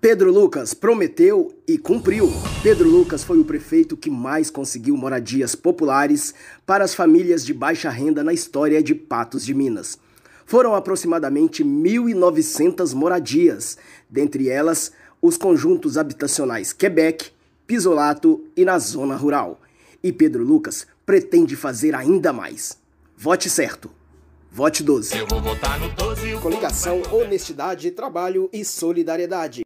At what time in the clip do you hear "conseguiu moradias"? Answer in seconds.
4.48-5.56